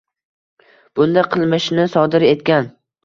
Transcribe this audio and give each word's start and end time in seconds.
Bunda 1.01 1.25
qilmishni 1.35 1.85
sodir 1.97 2.27
etgan 2.31 2.73